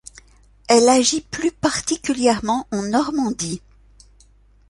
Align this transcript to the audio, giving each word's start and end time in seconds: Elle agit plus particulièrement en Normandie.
Elle 0.67 0.89
agit 0.89 1.21
plus 1.21 1.51
particulièrement 1.51 2.65
en 2.71 2.81
Normandie. 2.81 3.61